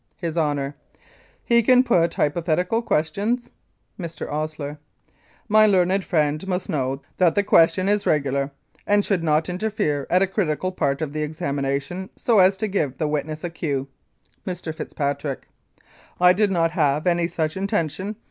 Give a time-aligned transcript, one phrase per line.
[0.15, 0.73] HIS HONOUR:
[1.45, 3.51] He can put hypothetical questions.
[3.99, 4.27] Mr.
[4.27, 4.79] OSLER:
[5.47, 8.49] My learned friend must know that the question is regular,
[8.87, 12.97] and should not interfere at a critical part of the examination so as to give
[12.97, 13.89] the witness a cue.
[14.43, 14.73] Mr.
[14.73, 15.47] FITZPATRICK:
[16.19, 18.15] I did not have any such inten tion.